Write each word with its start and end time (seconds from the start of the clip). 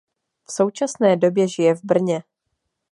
V 0.47 0.51
současné 0.51 1.17
době 1.17 1.47
žije 1.47 1.75
v 1.75 1.79
Brně. 1.85 2.23